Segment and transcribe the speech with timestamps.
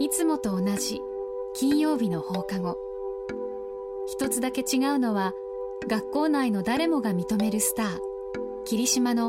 [0.00, 1.02] いつもと同じ
[1.54, 2.78] 金曜日の放課後。
[4.06, 5.32] 一つだけ違うのは
[5.88, 7.98] 学校内の誰もが認めるスター
[8.64, 9.28] 霧島の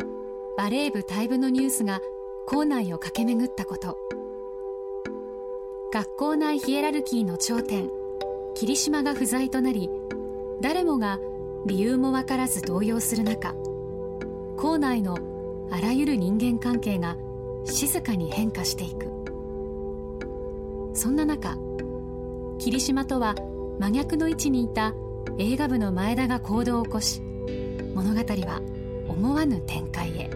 [0.58, 2.02] バレー部退部のニュースが
[2.46, 3.98] 校内を駆け巡ったこと。
[5.92, 7.90] 学校内ヒエラルキーの頂点
[8.54, 9.90] 霧島が不在となり
[10.62, 11.20] 誰もが
[11.66, 13.56] 理由も分からず動揺する中
[14.56, 15.18] 校内の
[15.72, 17.18] あらゆる人間関係が
[17.66, 19.19] 静かに変化していく。
[21.00, 21.56] そんな中
[22.58, 23.34] 霧島とは
[23.80, 24.94] 真逆の位置にいた
[25.38, 27.22] 映画部の前田が行動を起こし
[27.96, 28.62] 物語は
[29.08, 30.30] 思わぬ展開へ。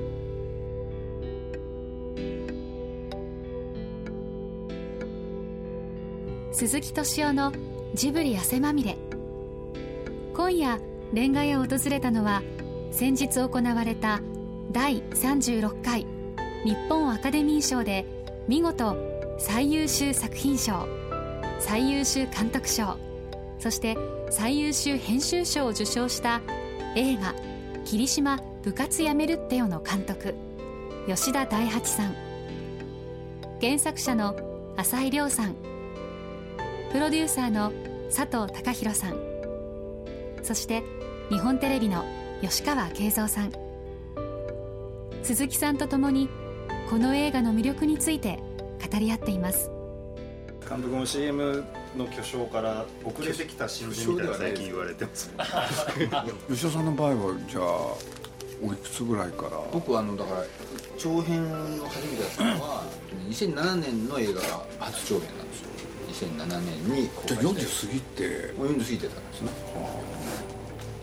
[6.53, 7.51] 鈴木敏夫の
[7.93, 8.97] ジブリ汗まみれ。
[10.33, 10.79] 今夜
[11.11, 12.41] レンガ屋を訪れたのは
[12.89, 14.21] 先日行われた
[14.71, 16.07] 第36回
[16.63, 18.05] 日本アカデミー賞で
[18.47, 18.95] 見事
[19.37, 20.87] 最優秀作品賞
[21.59, 22.97] 最優秀監督賞
[23.59, 23.97] そして
[24.29, 26.41] 最優秀編集賞を受賞した
[26.95, 27.33] 映画
[27.85, 30.35] 「霧島部活やめるってよ」の監督
[31.05, 32.15] 吉田大八さん。
[33.59, 34.35] 原作者の
[34.77, 35.55] 浅井亮さん。
[36.93, 37.73] プロデューサーの
[38.09, 39.17] 佐藤貴弘さん。
[40.43, 40.81] そして
[41.29, 42.05] 日本テレビの
[42.41, 43.51] 吉川慶三さん。
[45.23, 46.29] 鈴木さんと共に
[46.89, 48.39] この映画の魅力について
[48.93, 49.71] 語り合っています。
[50.69, 51.63] 監督も CM
[51.97, 55.29] の巨匠から遅れてきた新人みたいな最近言われてます
[56.49, 57.63] 吉田さんの場合はじゃあ
[58.65, 59.59] おいくつぐらいから？
[59.73, 60.43] 僕はあのだから
[60.97, 61.43] 長編
[61.81, 62.83] を初めてやったのは
[63.29, 65.53] 2007年の映画が初長編なんで
[66.13, 66.29] すよ。
[66.29, 68.53] 2007年にじゃあ40過ぎて。
[68.57, 69.49] もう40過ぎてたんですね。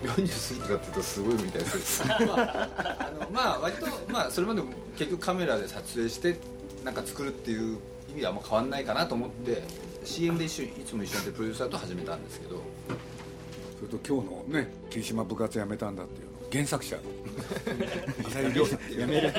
[0.05, 6.39] 40過ぎたって言うとすごいみたいです まああのまあ割とまあそれまでも結局カメラで撮影して
[6.85, 7.79] なんか作るっていう
[8.11, 9.63] 意味はあんま変わんないかなと思って
[10.05, 12.63] CM で一緒いつも一緒にやってるプロデューサーと始めたんですけど
[13.77, 16.99] それと今日のね霧島部活やめたんだっていうの原作者。
[18.27, 18.99] 浅井亮さん。
[18.99, 19.33] やめる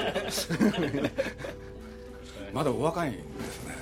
[2.54, 3.76] まだお若いんですね。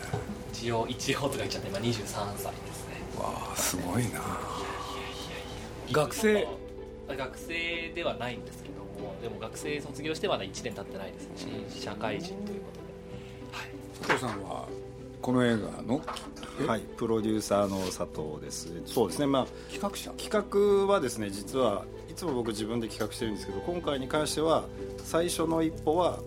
[0.51, 2.95] 一応一応とか言っちゃって今23歳ですね。
[3.17, 4.21] わあすごいな。
[5.91, 6.47] 学生。
[7.15, 12.61] 学生ではないんですけどもでも学生卒業してまだ1年経ってないですし社会人という
[14.01, 14.67] 佐藤さんは
[15.21, 16.01] この映画の？
[16.67, 18.69] はいプロデューサーの佐藤です。
[18.85, 20.11] そうですねまあ企画者？
[20.11, 20.29] 企
[20.87, 24.65] 画はですね実はいつも僕自分で企画してるんですけど今回に関しては
[24.97, 26.19] 最初の一歩は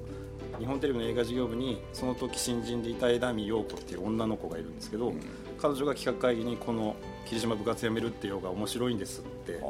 [0.58, 5.20] 日本テレビの映画事業部にその時新人でいた枝見陽子っていう女の子がいるんですけど、うん、
[5.60, 6.96] 彼女が企画会議にこの
[7.26, 9.60] 「霧島部活やめるっていうのが面白いんです」って。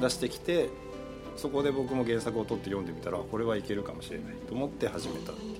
[0.00, 0.70] 出してきて
[1.36, 5.56] そこで僕も原作を取って読んでみたらこれはいけるかもしれないと思って始めたっていう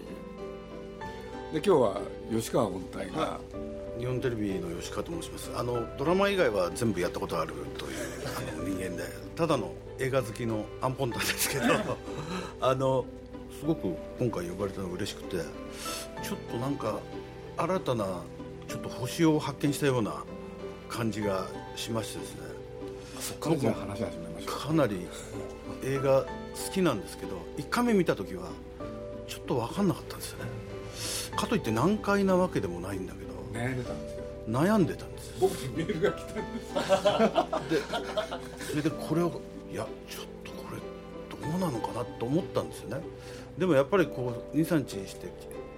[1.52, 2.00] で今日は
[2.30, 3.40] 吉川本体が、は
[3.96, 5.50] い、日本テレビの吉川と申します。
[5.56, 9.02] あのドラマ以外は全部やったことあるというあの人間で。
[9.34, 11.64] ただの映画好きのアンポンタンですけど。
[12.60, 13.04] あの
[13.58, 15.36] すごく今回呼ばれたのが嬉しくて
[16.22, 16.98] ちょっとなんか
[17.58, 18.06] 新たな
[18.66, 20.24] ちょっと星を発見したような
[20.88, 21.46] 感じが
[21.76, 22.42] しましてですね。
[23.18, 25.06] そこから話し始めましかなり
[25.84, 26.26] 映画好
[26.72, 28.44] きなんですけど1回目見た時は
[29.28, 30.50] ちょっと分かんなかったんですよね
[31.40, 34.20] かといって難解なわけでもないんだけど悩んでたんですよ。
[34.48, 37.82] 悩んでたんです僕にメールが来たんですで
[38.70, 39.40] それでこれを
[39.72, 43.02] いやちょっとこれどうなのかなと思ったんですよね。
[43.56, 45.28] でもやっぱりこう23日して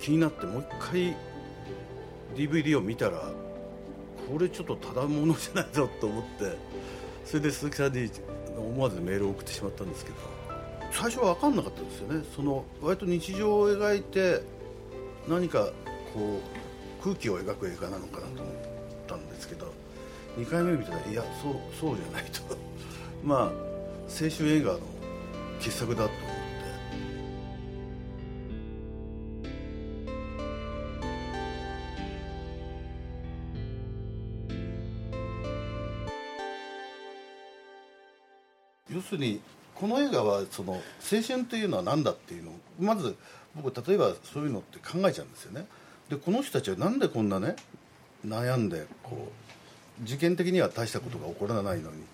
[0.01, 1.17] 気になってもう一回
[2.35, 3.31] DVD を見たら
[4.31, 6.57] これちょっとただものじゃないぞと思って
[7.25, 8.11] それで鈴木さんに
[8.57, 10.17] 思わずメールを送ってしまったんですけど
[10.93, 12.25] 最初は分かんなかったですよね。
[12.35, 14.43] その割と日常を描いて
[15.29, 15.71] 何か
[16.13, 16.41] こ
[17.01, 18.55] う空気を描く映画なのかなと思っ
[19.07, 19.73] たんですけど
[20.37, 22.41] 2回目見たらいやそうそうじゃないと。
[23.23, 23.39] まあ
[24.09, 24.81] 青春映画の
[25.61, 26.33] 傑作だと思って。
[38.91, 39.41] 要するに
[39.75, 40.81] この映画はその青
[41.27, 43.17] 春というのは何だっていうのをまず
[43.55, 45.67] 僕例えばそういうのって考えちゃうんですよね。
[46.09, 47.57] でこの人たちはなんでこんなね
[48.27, 49.31] 悩んでこ
[50.03, 52.05] う事件的には大したことが起こらないのに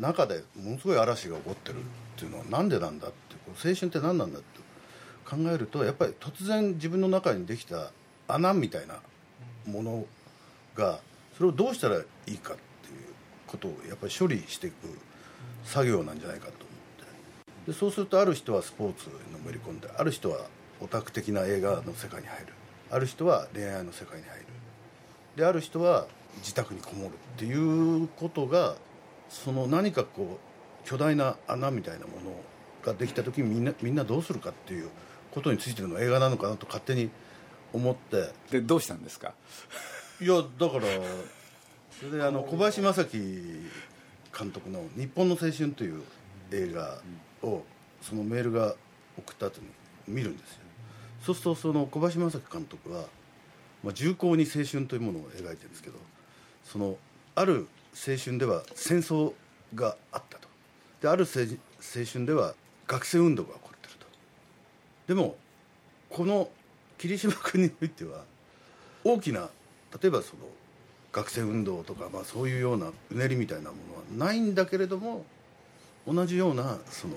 [0.00, 1.78] 中でものすごい嵐が起こってるっ
[2.16, 4.60] ていうのはなんでなんだってこう青春って何なんだって
[5.24, 7.90] 考えるとやっぱり突然自分の中にできた
[8.28, 9.00] 穴みたいな
[9.66, 10.06] もの
[10.74, 11.00] が
[11.36, 13.14] それをどうしたらいいかっていう
[13.46, 14.74] ことをやっぱり処理していく
[15.64, 17.72] 作業なんじゃないかと思って。
[17.72, 20.46] でそうするとある人はスポーツにのめり込んである人は
[20.80, 22.46] オタク的な映画の世界に入る。
[22.90, 24.46] ある人は恋愛の世界に入る。
[25.36, 26.06] である人は
[26.38, 28.76] 自宅にこもるっていうことが
[29.28, 30.38] その何かこ
[30.84, 32.32] う巨大な穴みたいなもの
[32.84, 34.88] ができた時にみんなみんなどうするかっていう
[35.30, 37.10] ことについての映画なのかなと勝手に
[37.72, 38.30] 思って。
[38.50, 39.34] でどうしたんですか？
[40.20, 40.82] いやだから
[41.98, 43.70] それであの小林正樹
[44.36, 46.02] 監督の「日本の青春」という
[46.52, 47.00] 映画
[47.42, 47.62] を
[48.02, 48.74] そのメールが
[49.18, 49.66] 送った後に
[50.08, 50.59] 見るんですよ
[51.22, 53.04] そうするとその小林正樹監督は、
[53.84, 55.96] まあ、重厚に青春というものを描いてるんですけど
[56.64, 56.96] その
[57.34, 59.32] ある青春では戦争
[59.74, 60.48] があったと。
[61.00, 62.54] である青春では
[62.86, 64.06] 学生運動が起こってると。
[65.08, 65.36] でも
[66.08, 66.48] この
[66.98, 68.24] 霧島君においては
[69.04, 69.48] 大きな
[70.00, 70.42] 例えばその
[71.12, 73.76] 学生運動とか、まあ、そういうようなうねりみたいなも
[74.16, 75.24] のはないんだけれども
[76.06, 77.14] 同じようなその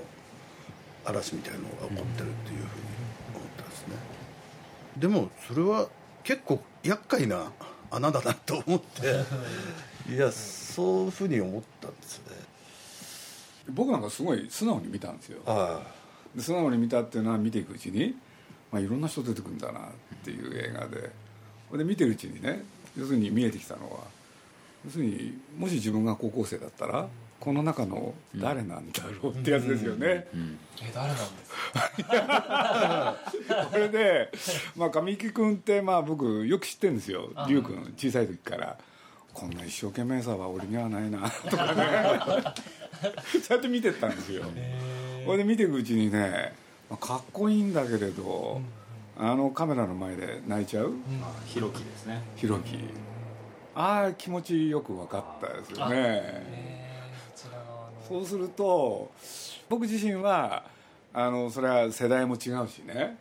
[1.05, 3.02] 嵐みたいなのが起こってるっていうふうに
[4.97, 5.87] でもそれは
[6.23, 7.51] 結構厄介な
[7.91, 9.23] 穴だなと思って。
[10.11, 12.37] いやそういうふうに思ったんですよね。
[13.69, 15.41] 僕なんかすごい素直に見たんですよ。
[15.45, 15.81] あ
[16.35, 18.17] で素直に見たっていうのは見ていくうちに、
[18.71, 19.83] まあ、いろんな人出てくるんだなっ
[20.23, 21.11] ていう映画で。
[21.77, 22.63] で見てるうちにね
[22.95, 24.01] 要するに見えてきたのは
[24.85, 27.07] 要するにもし自分が高校生だったら
[27.43, 30.27] この中の誰なんだろうってやつですよね、
[30.81, 31.51] え誰なんです
[32.07, 33.15] か？
[33.69, 34.31] これで、
[34.77, 37.29] まあ、神木君ってまあ僕よく知ってるんですよ。
[37.49, 38.77] 龍君小さい時から。
[39.33, 41.83] こんな一生懸命さは俺にはないなとかね。
[43.43, 44.43] そうやって見てったんですよ。
[45.25, 46.53] これで見ていくうちにね、
[46.89, 48.61] まあかっこいいんだけれど、
[49.17, 50.93] あのカメラの前で泣いちゃう、
[51.45, 52.21] ひろきですね。
[52.37, 52.77] ひろき
[53.75, 56.82] ああ気持ちよく分かったですよね
[58.07, 59.11] そうすると
[59.69, 60.63] 僕自身は
[61.13, 63.17] あのそれは世代も違うしね。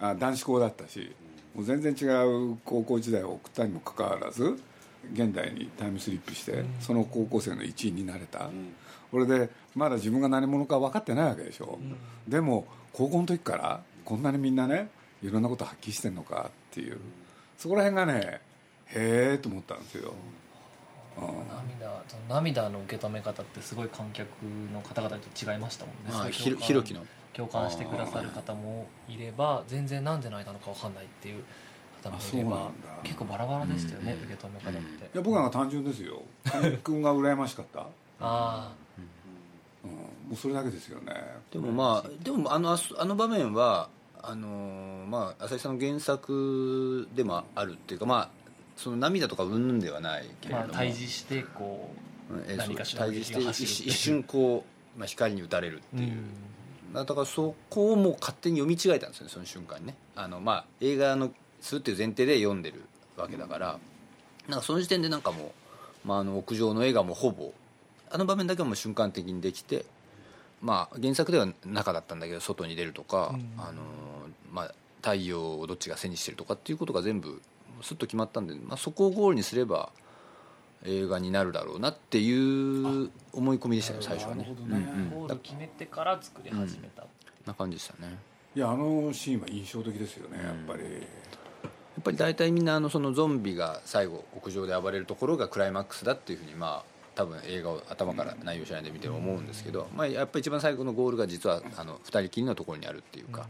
[0.00, 1.14] あ男子校だったし
[1.54, 2.04] もう全然違
[2.52, 4.60] う高校時代を送ったにもかかわらず
[5.12, 8.50] 現代にタイムスリップして、その高校生の一員になれた、
[9.12, 11.78] これでまだ自分が何者か分かってないわけでしょ、
[12.26, 14.88] でも高校の時からこんなにみんなね
[15.22, 16.98] いろんなこと発揮してんのかっていう。
[17.58, 18.40] そこら辺がね
[18.86, 20.43] へえと思ったんですよ、うん
[21.16, 24.28] 涙その涙の受け止め方ってすごい観客
[24.72, 26.12] の方々と違いましたもんね。
[26.12, 27.04] まあひろひろきの。
[27.34, 31.42] 共感してくださる方もいれば全然なんで泣いたのか分かんないっていう
[32.02, 32.70] 方もいれば
[33.02, 34.82] 結構バラバラでしたよね、受け止め方って、い
[35.14, 36.22] や僕なんか単純ですよ。
[36.84, 37.86] 君が羨ましかった、
[38.20, 38.72] あ
[39.84, 39.98] うん、も
[40.32, 41.12] うそれだけですよね。
[41.52, 43.88] でもまあでもあのあの場面は
[44.22, 48.43] あのーまあ浅井さんの原作でもあるっていうかまあ
[48.76, 51.90] その涙とか云々ではないけあまあれども、対峙してこ
[52.30, 54.64] うんえー何かしらの対峙して一一瞬こ
[54.96, 56.14] う、まあ、光に打たれるってう、いう、
[56.94, 59.96] だからそこをもう勝手に読み違えたんですよねその瞬間にね。
[60.16, 62.82] あの、まあ、映画のするっていう前提で読んでる
[63.16, 63.78] わけだから。
[64.48, 65.54] なんかその時点でなんかも
[66.04, 67.52] う、まあ、あの屋上の映画もほぼ
[68.10, 69.86] あの場面だけはもう瞬間的にできて、
[70.60, 73.52] まあ、原作では中だったんだけど外に出るとか、うん。
[73.58, 73.82] あの
[74.52, 77.42] まあ、太陽をどっちが背にしてるとかっていうことが全部
[77.82, 79.90] すっと決まったんで、まあ、そこをゴールにすれば
[80.84, 83.98] 映画になるだろうなっていう思い込みでしたね。
[84.02, 84.42] 最初はね。
[84.42, 85.10] なるほどねうんうん。
[85.10, 87.04] ゴール決めてから作り始めた、
[87.46, 88.18] な感じでしたね。
[88.56, 90.88] いやあのシーンは印象的ですよねやっぱり、や
[92.00, 103.48] っぱり大体みんなあのそのゾンビが最後屋上で暴れるところがクライマックスだっていうふうにまあ多分映画を頭から内容知らないで見ても思うんですけど、まあ、やっぱり一番最後のゴールが実はあの2人きりのところにあるっていうか,、だか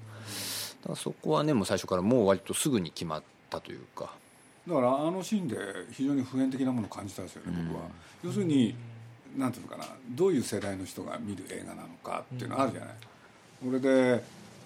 [0.88, 3.22] らそこはねもう最初からもう割とすぐに決まっ
[3.54, 4.12] たというか。
[4.66, 5.56] だからあのシーンで
[5.92, 7.84] 非常に普遍的なものを感じたんですよね、僕は。
[8.22, 8.74] 要するに
[9.36, 12.88] なんていうのかなどういう世代の人が見る映画なのかっていうのあるじゃない、
[13.62, 14.22] これで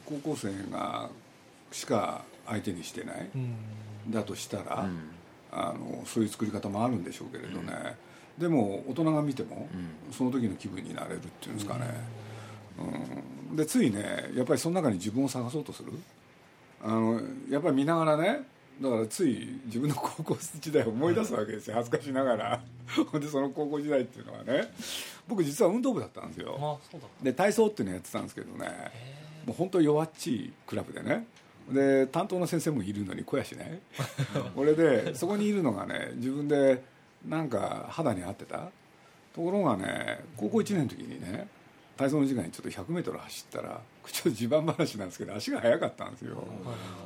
[0.06, 1.08] 高校生が
[1.72, 3.28] しか相手にしてない、
[4.08, 4.88] だとしたら、
[5.50, 7.96] あのそういう作り方もあるんでしょうけれどね、
[8.38, 9.68] でも大人が見ても、
[10.12, 11.86] その時の気分になれるっていうんですかね、
[13.50, 13.56] うん。
[13.56, 15.92] でついねやっぱりその中に自分を探そうとする。
[16.84, 18.42] あのやっぱり見ながらね
[18.80, 21.74] だからつい自分の高校時代を思い出すわけですよ。
[21.76, 22.60] 恥ずかしながら。
[23.18, 24.72] でその高校時代っていうのはね。
[25.26, 26.80] 僕実は運動部だったんですよ。
[27.22, 28.66] で体操っていうのやってたんですけどね。
[29.46, 31.26] もう本当弱っちいクラブでね。
[31.70, 33.80] で担当の先生もいるのに小やしね。
[34.56, 36.82] 俺でそこにいるのがね自分で
[37.26, 38.70] なんか肌に合ってた。
[39.34, 41.46] ところがね高校1年の時にね
[41.98, 46.46] 体操の時間にちょっと 100m 走ったらちょっと自慢話なんですけど足が速かったんですよ。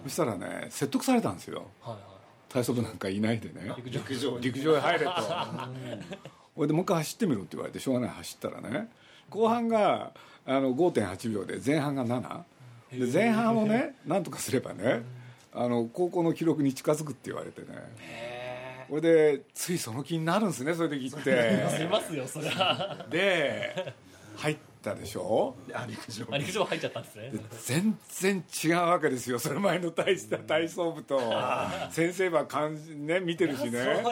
[0.04, 1.66] そしたらね説得されたんですよ。
[1.80, 2.52] はいはい。
[2.52, 3.72] 体操部なんかいないでね。
[3.86, 4.76] 陸上陸上。
[4.76, 5.12] へ入れと。
[6.54, 8.90] ほいでもう一回走ってみろって言われてしょうがない走ったらね。
[9.30, 10.12] 後半が
[10.44, 12.42] あの5.8秒で前半が7
[13.06, 15.02] で前半をねなんとかすればね
[15.54, 17.68] あの高校の記録に近づくって言われてね。
[18.90, 21.64] これでついその気になるんですねそれで切って。
[21.78, 23.94] しますよそりゃで
[24.36, 25.54] 入ったでしょ？
[25.72, 27.32] あ陸上あ陸上入っちゃったんですね。
[27.64, 29.38] 全然違うわけですよ。
[29.38, 31.18] それ前の体体操部と。
[31.90, 34.02] 先生はかん、ね、見てるしね。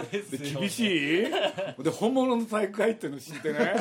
[0.58, 1.82] 厳しい？
[1.82, 3.74] で本物の体育会っていうの知ってね？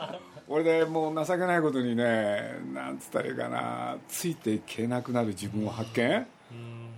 [0.48, 3.96] 俺でもう情けないことにねなんつったらいいかな。
[4.08, 6.26] ついていけなくなる自分を発見？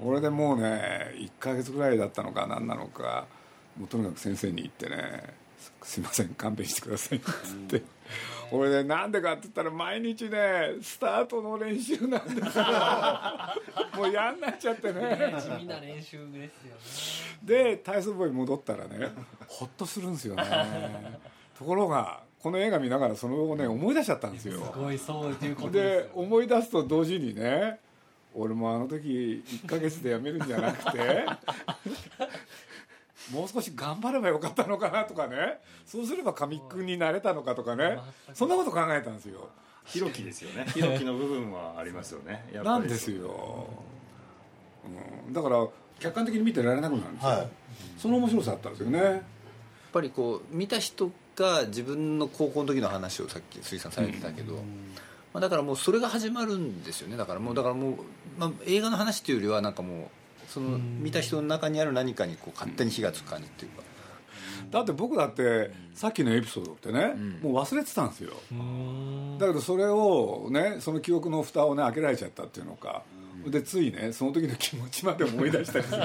[0.01, 3.27] 俺でもうね1ヶ月ぐらいだったのか何なのか
[3.77, 5.35] もうとにかく先生に言ってね
[5.83, 7.33] 「すすいません勘弁してください」っつっ
[7.67, 7.83] て。
[8.51, 12.65] 俺ねなんでかって言ったら毎日ねスタートの練習なんですよ。
[13.97, 15.35] もう嫌になっちゃってね。
[15.41, 17.39] 地味な練習ですよね。
[17.43, 19.09] で体操部に戻ったらね
[19.47, 20.45] ホッとするんですよね。
[21.59, 24.61] ところがこの映画見ながらその後ね思い出しちゃったんですよ。
[24.65, 27.81] すごいそういうことですでよ思い出すと同時にね
[28.35, 31.27] 俺もあの時1ヶ月で辞めるんじゃなくて
[33.33, 35.61] もう少し頑張ればよかったのかなとかね。
[35.87, 37.99] そうすれば神君になれたのかとかね。
[38.35, 39.49] そんなこと考えたんですよ。
[39.89, 42.45] ひろきですよねひろきの部分はありますよ ね。
[42.63, 43.67] なんですよ、
[45.27, 45.67] うん、だから
[45.99, 47.49] 客観的に見てられなくなるんですよ、はい。
[47.97, 48.99] その面白さあったんですよね。
[48.99, 49.21] やっ
[49.93, 54.55] ぱりこう見た人が自分の高校の時の話をさっき水さんされてたけど、
[55.33, 57.17] まあ、だからもうそれが始まるんですよね。
[57.17, 57.95] だからもうだからもう、
[58.37, 60.09] まあ、映画の話っていうよりはなんかもう
[60.49, 63.83] その見た人の中にある何かにこう勝手に火がつく感じっていうか、
[64.71, 68.33] だって僕だってさっきのエピソードってね、もう忘れてたんですよ。
[69.39, 73.03] だけどそれをねその記憶の蓋をね開けられちゃったっていうのか、
[73.47, 76.03] でついねその時の気持ちまで思い出したりする。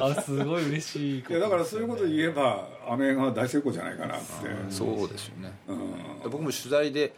[0.04, 4.26] あすごい嬉しいいやだからそういうこと言えばあの映画は大成功じゃないかなって。
[4.70, 5.78] そうですよね、うん。
[6.22, 7.14] で僕も取材で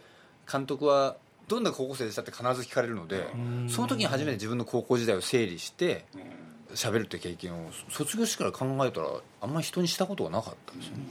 [0.51, 1.17] 監督は
[1.53, 3.27] どんな高校生でしたって必ず聞かれるので
[3.69, 6.03] その時に初めて自分の高校時代を整理して
[6.73, 9.09] 喋るって経験を卒業してから考えたら
[9.41, 11.03] あんまり人にしたことがなかったんですよね。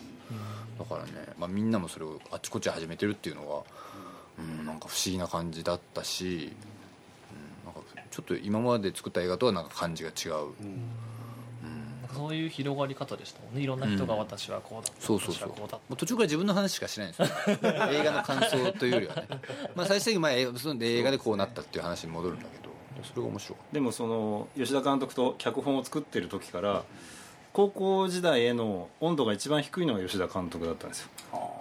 [0.79, 3.63] だからね、まあ、みんなもそれをあっちこっちで始めてるっていうのは、
[4.39, 6.53] うん、なんか不思議な感じだったし、
[7.65, 7.81] うん、なんか
[8.11, 10.41] ちょっと今まで作った映画とはなんか感じが違う、なん。
[10.41, 10.43] か
[12.15, 13.63] そういう広がり方でしたもんね。
[13.63, 15.49] いろんな人が私はこうだった、そうそうそう。
[15.49, 17.29] も私はこうだっう途中から自分の話しかしないんですよ。
[17.91, 19.29] 映画の感想というよりはね、
[19.75, 22.73] まあ、最終的にまあ映画その映画でこうなったっていう話に戻るんだけど。
[23.03, 26.85] それが面白かっでもその吉田監督と脚本を作ってる時から
[27.53, 31.09] 高校時代への温度が一番低いのが吉田監督だったんですよ。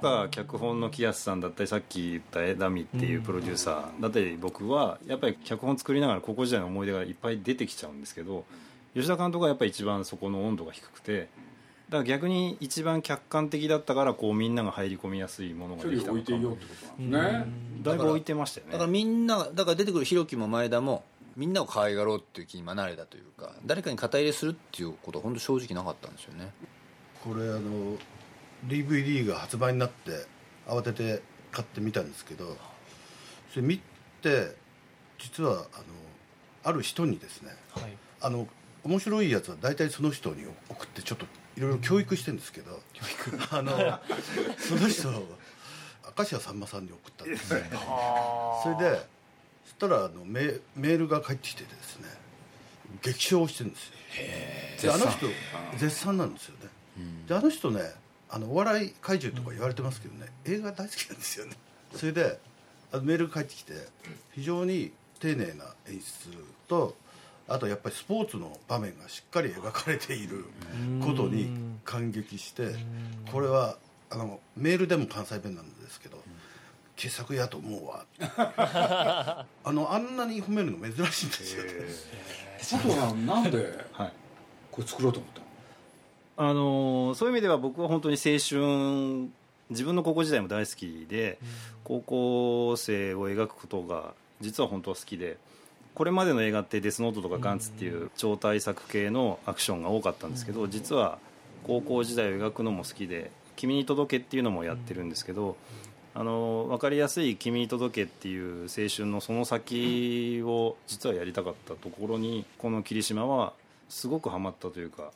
[0.02, 8.46] が脚本の木安さんだったりさっき言った枝見っていうプロデューサーだったり僕はやっぱり脚本作りながら高校時代の思い出がいっぱい出てきちゃうんですけど
[8.94, 11.30] 吉田監督はやっぱり一番そこの温度が低くて
[11.90, 16.42] だから逆に一番客観的だったからこうみんなが入り込みやすいものができたのか置いてい。
[16.42, 17.32] ようってことなん。
[17.32, 21.04] ですねだいぶ置いてましたよただからねみんながだから出てくるひろきも前田も
[21.36, 26.52] みんなを可愛がろうっていう気になれたというか誰かに肩入れするっていうことは本当正直なかったんですよね。
[27.24, 27.98] これあの
[28.68, 30.26] DVD が発売になって
[30.68, 31.22] 慌てて
[31.52, 32.58] 買ってみたんですけど
[33.52, 33.80] それ見
[34.22, 34.56] て
[35.20, 35.84] 実はあの
[36.64, 37.98] ある人にですねたはい。
[38.22, 38.48] あの
[38.84, 41.26] 面白いやつは大体その人に送ってちょっと
[41.58, 42.80] いろいろ教育してるんですけど
[43.52, 43.72] あの
[44.58, 47.70] その人明石家さんまさんに送ったんですね。
[48.64, 49.06] それで
[49.66, 52.10] そしたらあのメメールが返ってきててですね
[53.02, 53.94] 激賞してるんですよ。
[54.82, 55.28] であの人
[55.78, 56.18] 絶賛？
[56.18, 56.70] なんですよね、
[57.28, 57.82] であの人ね
[58.30, 61.56] あのお笑い怪獣とか言われてますけどね、映画大好きなんですよね。
[61.96, 62.40] それで
[62.92, 63.74] あのメールが返ってきて
[64.34, 66.30] 非常に丁寧な演出
[66.68, 66.96] と
[67.54, 70.46] あとやっぱりスポーツの場面がしっかり描かれている
[71.04, 71.50] ことに
[71.84, 72.70] 感激して
[73.32, 73.78] これは
[74.10, 76.18] あのメールでも関西弁なんですけど
[76.96, 78.06] 傑作やと思うわ。
[79.64, 81.64] あのあんなに褒めるの珍しいんですよ。
[81.64, 81.70] ね
[82.60, 83.58] 佐藤さんなんで
[83.92, 84.14] はい。
[84.72, 85.40] これ作ろうと思った
[86.44, 86.50] の？
[86.50, 89.30] あのーそういう意味では僕は本当に青春
[89.70, 91.40] 自分の高校時代も大好きで、
[91.86, 95.38] 高校生を描くことが実は本当は好きで
[95.94, 101.20] これまでの映画って「デスノート」とか「ガンツ」っていう超大作系のアクションが多かったんですけど、実は
[101.64, 105.58] 高校時代を描くのも好きで「君に届け」っていうのもやってるんですけど、
[106.14, 113.54] あの分かりやすい「君に届け」っていう青春のその先を実はやりたかったところにこの霧島は
[113.90, 115.12] すごくハマったというか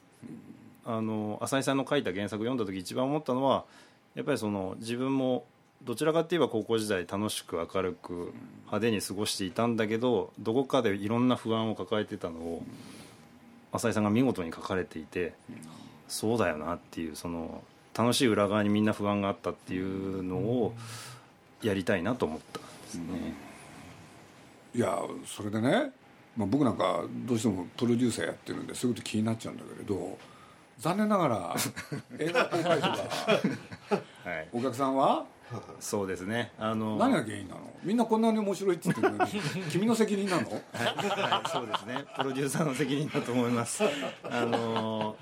[0.85, 3.65] あの浅井さんの書いた原作を読んだ時一番思ったのは
[4.13, 5.45] やっぱりその自分も
[5.85, 8.33] どちらかといえば高校時代楽しく明るく
[8.65, 12.63] 派手に過ごしていたんだけどどこかでいろんな不安を抱えてたのを
[13.71, 15.33] 浅井さんが見事に書かれていて
[16.07, 17.63] そうだよなっていうその
[17.95, 20.73] 楽しい裏側にみんな不安があったっていうのを
[21.61, 23.35] やりたいなと思ったんですね。
[24.75, 25.91] いやそれでね、
[26.35, 30.17] まあ、僕なんかどうしてもプロデューサーやってるんでそういうこと気になっちゃうんだけれど
[30.79, 31.55] 残念ながら
[32.19, 32.97] 映画公開日は
[34.25, 35.25] はいお客さんは
[35.79, 36.51] そうですね。
[36.57, 37.61] あの何が原因なの？
[37.83, 39.31] みんなこんなに面白いって言ってるのに
[39.69, 40.49] 君の責任なの？
[40.49, 42.05] はい、はい、そうですね。
[42.17, 43.83] プロデューサーの責任だと思います。
[44.23, 45.15] あのー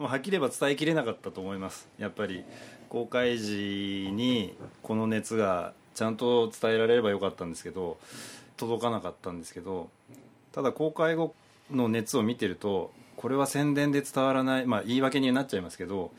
[0.00, 1.86] もうはっきり言えば伝えきれなかったと思います。
[1.98, 2.42] やっぱり
[2.88, 7.98] 公開時にこの熱がちゃんと伝えられればよかったんですけど
[8.56, 9.90] 届かなかったんですけど
[10.52, 11.34] ただ公開後
[11.70, 16.10] の熱を見てるとこれは宣伝で伝わらないまあ言い訳になっちゃいますけど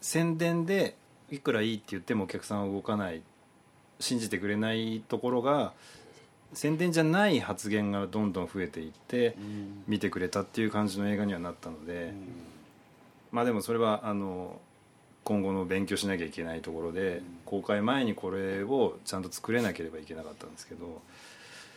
[0.00, 0.96] 宣伝で
[1.30, 3.22] いくらいいって言ってもお客さんは動かない
[4.00, 5.72] 信じてくれないところが
[6.52, 9.36] 宣伝じゃない発言がどんどん増えていって
[9.88, 12.12] 見てくれたっていう感じの映画にはなったので
[13.32, 14.60] まあでもそれはあの
[15.24, 21.02] 今後の勉強しなきゃいけないところで公開前にこれをちゃんと作れなければいけなかったんですけど。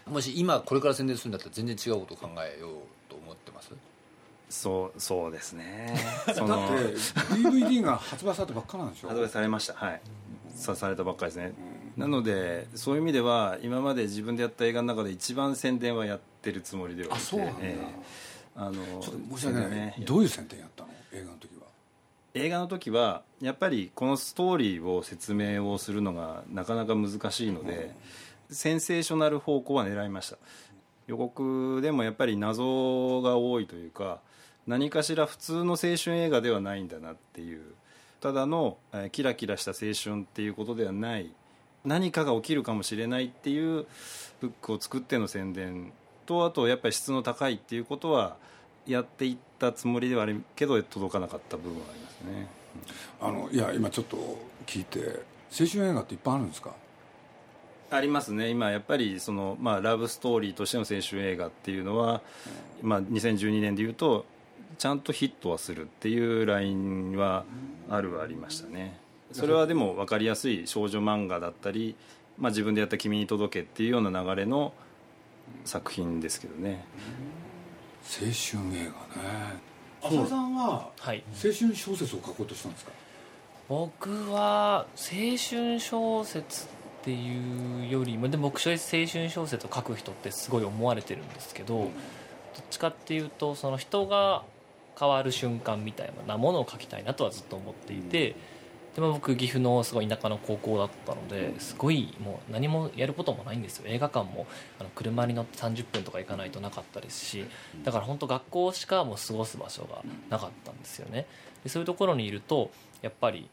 [0.08, 2.72] もし今これから宣伝するんだったら全然違うことを考えよう
[3.10, 3.70] と思ってます？
[4.50, 5.96] そうそうですね。
[6.34, 6.76] そだのって
[7.36, 9.10] DVD が発売されたばっかなんでしょ？
[9.10, 9.74] 発売されました。
[9.76, 10.02] はい。
[10.56, 11.54] さされたばっかりですね。
[11.98, 17.60] なのでそういう意味では今まで自分でやった映画の中で一番宣伝はやってるつもりではあそうなんだ。
[17.62, 18.02] ええ。
[18.56, 20.90] あのちょっと申し訳ない、ねどういう宣伝やったの？
[21.14, 21.68] 映画の時は。
[22.34, 27.96] 映画の時はやっぱりこのストーリーを説明をするのがなかなか難しいので、
[28.50, 30.38] センセーショナル方向は狙いました。
[31.08, 34.20] 予告でもやっぱり謎が多いというか
[34.70, 37.62] 何かしら普通の青春映画ではないんだなっていう。
[38.22, 41.32] ただの、えーキラキラした青春っていうことではない。
[41.86, 43.88] 何かが起きるかもしれないっていう
[44.42, 45.92] ブックを作っての宣伝
[46.26, 48.36] とあとやっぱり質の高いっていうことは
[48.86, 52.48] やっていったつもりではあるけど届かなかった部分はありますね。
[53.22, 54.18] あのいや今ちょっと
[54.68, 55.22] 聞いて
[55.60, 56.76] 青春映画っていっぱいあるんですか？
[57.92, 58.50] ありますね。
[58.50, 62.22] 今やっぱりその、まあ、ラブストーリーとしての青春映画っていうのは、
[62.84, 64.26] まあ、2012年でいうと
[64.78, 67.46] ちゃんとヒットはするっていうラインは
[67.90, 69.00] あるはありましたね。
[69.32, 71.96] それはでも分かりやすい少女漫画だったり、
[72.38, 74.74] まあ、自分でやった「君に届け」っていうような流れの
[75.66, 76.86] 作品ですけどね。
[78.04, 79.70] 青春映画ね。
[80.02, 81.24] 浅田さんははい。
[81.34, 82.92] 青春小説を書こうとしたんですか？
[83.68, 86.70] 僕は青春小説っ
[87.04, 91.90] ていうよりもでも僕青春小説を書く人ってすごい思われてるんですけど、どっ
[92.72, 94.44] ちかっていうとその人が
[95.00, 98.36] 変わる瞬間みたいなものを書きたいなとはずっと思っていて、
[98.96, 103.86] でも僕岐阜のすごい田舎の高校だったのですごいもう何もやることもないんですよ。
[103.88, 104.48] 映画館も
[104.80, 107.46] あの車に乗って30分とか行かないとなかったですし
[107.84, 111.28] だから本当学校しかもう過ごす場所がなかったんですよね。
[111.64, 113.48] でそういうところにいるとやっぱり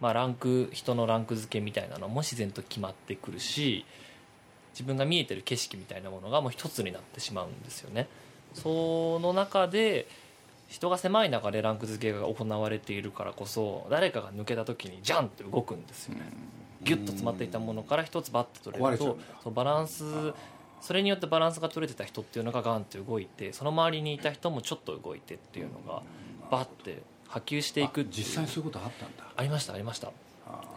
[0.00, 3.86] まあ、ランク人のランク付けみたいなのも自然と決まってくるし
[4.72, 8.08] 自分が見えてる景色みたいなものがもう一つになってしまうんですよね。
[8.52, 10.06] その中で
[10.68, 16.22] 人が狭い中でランク付けが行われているからこそ誰かが抜けた時にジャンって動くんですよね。
[16.82, 20.04] ギュッと詰まっていたものから一つバッと取れるとそうバランス
[20.80, 26.02] それによってバランスが取れてた人っていうのがガンって動いてその周りにいた人もちょっと動いてっていうのが
[26.50, 29.24] バッて波及していく実際にそういうことあったんだ。
[29.36, 30.12] ありましたありました。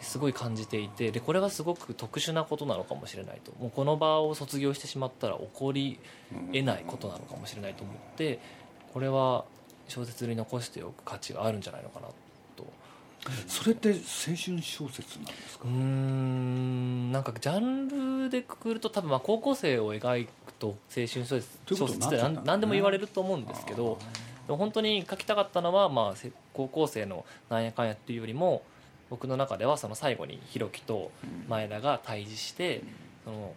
[0.01, 3.51] すごい感じていてでこれがすごく特殊なことなのかもしれないと。
[3.59, 5.99] もうこの場を卒業してしまったら起こり
[6.53, 8.39] えないことなのかもしれないと思って
[8.93, 9.45] これは
[9.89, 12.13] 小説に残しておく価値があるんじゃないのかなと。
[13.47, 15.65] それって青春小説なんですか？
[15.65, 23.97] うーんなんかジャンルでくくると多分まあ高校生を描くと青春小説小説って何何でも言われると思うんですけど
[24.47, 28.61] でも本当に書きたかったのは、まあ、せ高校生のなんやかんやっていうよりも
[29.09, 31.11] 僕の中ではその最後にひろきと
[31.49, 32.83] 前田が対峙して
[33.25, 33.53] その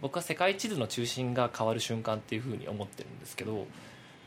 [0.00, 3.66] 僕は世界地図の中心が変わる瞬間っていうふうに思ってるんですけど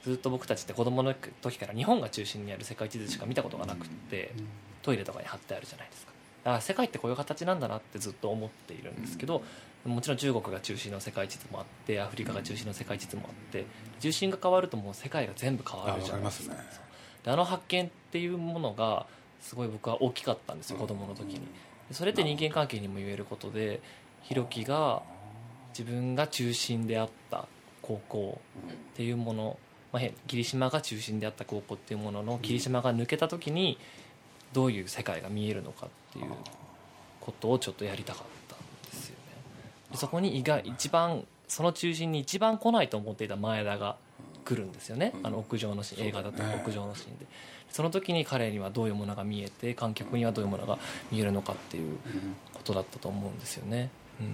[0.03, 4.33] ずっと僕たちって子供の時から日本が中心にある世界地図しか見たことがなくって
[4.81, 6.11] トイレとかに貼ってあるじゃないですか。
[6.43, 9.41] だから世界ってこういう形なんだなってずっと思っているんですけど
[9.85, 13.65] もちろん中国が中心の世界地図もあってアフリカが中心の世界地図もあって
[14.01, 16.53] 中心が変わるともう世界が全部変あわるじゃないでか。
[16.53, 16.59] ね。
[17.23, 19.05] であの発見っていうものが
[19.39, 21.39] すごい僕は大きかったんですよ子供の時に。
[21.87, 23.81] でそれって人間関係にも言えることで
[24.23, 25.01] ひろきが
[25.69, 27.47] 自分が中心であった
[27.81, 29.57] 高校っていうもの、
[29.93, 33.77] まあ、へ霧島が中心であった高校っていうものの霧島が抜けた時に
[34.51, 36.25] どういう世界が見えるのかっていう
[37.21, 38.59] ことをちょっとやりたかったん
[38.91, 39.15] ですよね。
[39.91, 43.95] でそこに意外一番その中心に一番来ないと思っていた前田が
[44.43, 47.25] 来るんですよね、あの屋上のシーン映画だと屋上のシーンで。
[47.71, 50.77] その時に彼にはどういうものが見えて観客にはどういうものが
[51.11, 51.97] 見えるのかっていう
[52.53, 54.27] ことだったと思うんですよね、うん。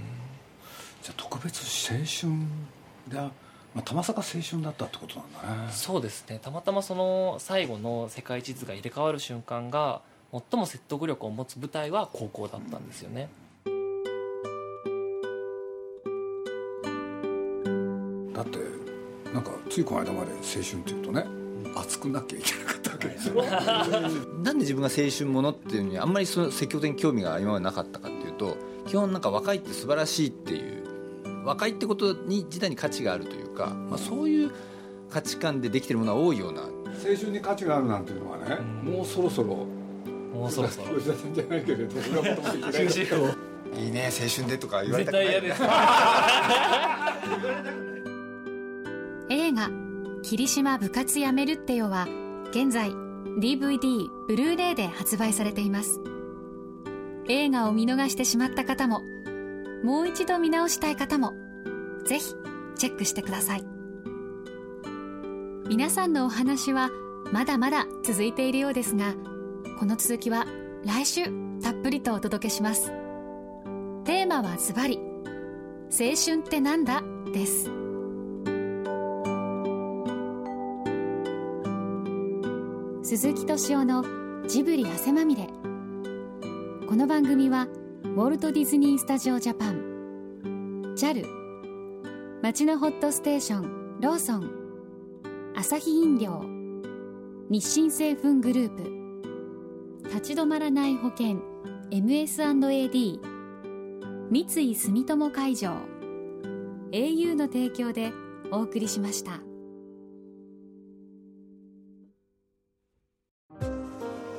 [1.02, 2.34] じゃあ特別青春
[3.08, 3.32] が、
[3.76, 5.72] ままあ、たまさか青春だったってことなんだね。
[5.72, 6.40] そうですね。
[6.42, 10.02] たまたまその最後の世界地図が入れ替わる瞬間が
[10.32, 13.30] 最も説得力を持つ舞台は高校だったんですよね、
[18.34, 18.60] だって
[19.34, 21.26] なんかついこの間まで青春っていうとね
[21.76, 23.42] 熱くなきゃいけなかったわけですよ
[24.44, 28.56] なんで自分が青春ものっていうのにあんまりその積極的に興味が今までなかったかっていうと
[28.88, 30.84] 基本なんか若いって素晴らしいっていう
[31.44, 34.52] 若いってことに自体に価値があるというか、まあ、そういう
[35.10, 36.62] 価値観でできてるものは多いような。
[36.62, 36.70] 青
[37.16, 39.68] 春に価値があるなんていうのはね、もうそろそろ。
[40.34, 40.96] もうそろそろ。
[40.98, 43.28] 吉田さんじゃないけれど俺はもっといい終止符を
[43.78, 45.62] いいね青春でとか言われ絶たくない対嫌です。
[49.30, 49.70] 映画
[50.24, 52.08] 「霧島部活やめるってよ」は
[52.50, 52.90] 現在
[53.40, 56.00] DVD ブルーレイで発売されています。
[57.28, 59.04] 映画を見逃してしまった方も
[59.84, 61.34] もう一度見直したい方も
[62.06, 62.34] ぜひ
[62.80, 63.64] チェックしてください。
[65.68, 66.90] 皆さんのお話は
[67.32, 69.14] まだまだ続いているようですが
[69.78, 70.48] この続きは
[70.84, 71.26] 来週
[71.62, 72.88] たっぷりとお届けします。
[74.06, 74.98] テーマはズバリ
[75.92, 77.70] 「青春ってなんだ?」です。
[83.04, 84.04] 鈴木敏夫の
[84.48, 85.48] ジブリ汗まみれ。
[86.88, 87.68] この番組は
[88.04, 91.39] ウォルト・ディズニー・スタジオ・ジャパン JAL
[92.42, 94.50] 町のホットステーションローソン。
[95.58, 96.42] アサヒ飲料。
[97.50, 100.08] 日清製粉グループ。
[100.08, 101.42] 立ち止まらない保険。
[101.92, 103.20] MS&AD
[104.32, 105.74] 三井住友海上。
[106.94, 108.14] au の提供で
[108.52, 109.42] お送りしました。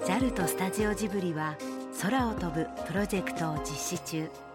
[0.07, 1.55] JAL とスタジオジブリは
[2.01, 4.50] 空を飛ぶプロジェクトを実施中。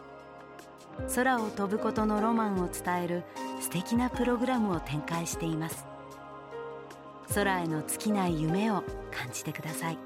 [1.13, 3.23] 空を飛ぶことのロマンを伝える
[3.59, 5.85] 素敵なプログラムを展開しています。
[7.33, 9.97] 空への尽きない夢を感じてください。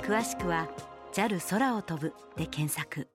[0.00, 0.68] 詳しくは
[1.12, 3.08] JAL 空を飛ぶで検索。